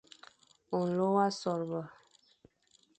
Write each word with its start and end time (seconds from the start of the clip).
Nlô 0.79 1.07
wa 1.15 1.25
sôrba, 1.39 1.81